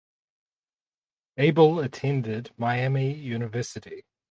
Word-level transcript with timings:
Abel 1.37 1.79
attended 1.79 2.49
Miami 2.57 3.13
University. 3.13 4.03